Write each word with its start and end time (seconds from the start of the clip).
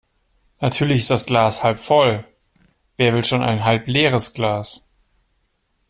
Natürlich 0.59 1.01
ist 1.01 1.11
das 1.11 1.27
Glas 1.27 1.61
halb 1.61 1.77
voll. 1.77 2.25
Wer 2.97 3.13
will 3.13 3.23
schon 3.23 3.43
ein 3.43 3.63
halbleeres 3.65 4.33
Glas? 4.33 4.81